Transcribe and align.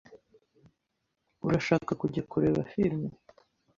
Urashaka 1.47 1.91
kujya 2.01 2.21
kureba 2.31 2.61
film? 2.71 3.01